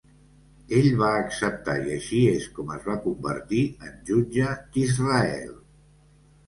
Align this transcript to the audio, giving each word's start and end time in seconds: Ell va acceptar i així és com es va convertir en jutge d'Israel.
Ell 0.77 0.87
va 1.01 1.09
acceptar 1.17 1.75
i 1.83 1.93
així 1.97 2.23
és 2.31 2.49
com 2.57 2.73
es 2.77 2.89
va 2.91 2.97
convertir 3.07 3.63
en 3.91 3.95
jutge 4.11 4.53
d'Israel. 4.75 5.55